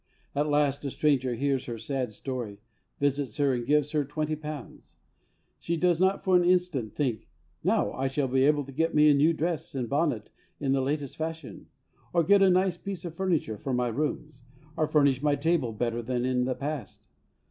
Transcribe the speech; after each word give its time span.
At 0.33 0.49
last, 0.49 0.83
a 0.83 0.89
stranger 0.89 1.35
hears 1.35 1.65
her 1.65 1.77
sad 1.77 2.11
story, 2.11 2.59
visits 2.99 3.37
her, 3.37 3.53
and 3.53 3.63
gives 3.67 3.91
her 3.91 4.03
twenty 4.03 4.35
pounds. 4.35 4.95
She 5.59 5.77
does 5.77 6.01
not 6.01 6.23
for 6.23 6.35
an 6.35 6.43
instant 6.43 6.95
think:' 6.95 7.29
Now 7.63 7.91
1 7.91 8.09
shall 8.09 8.27
be 8.27 8.43
able 8.45 8.63
to 8.65 8.71
get 8.71 8.95
me 8.95 9.11
a 9.11 9.13
new 9.13 9.31
dress 9.31 9.75
and 9.75 9.87
bonnet 9.87 10.31
in 10.59 10.71
the 10.71 10.81
latest 10.81 11.17
fashion, 11.17 11.67
or 12.13 12.23
get 12.23 12.41
a 12.41 12.49
nice 12.49 12.77
piece 12.77 13.05
of 13.05 13.13
furniture 13.13 13.59
for 13.59 13.73
my 13.75 13.89
rooms, 13.89 14.41
or 14.75 14.87
furnish 14.87 15.21
my 15.21 15.35
table 15.35 15.71
better 15.71 16.01
than 16.01 16.25
in 16.25 16.45
the 16.45 16.55
past. 16.55 17.07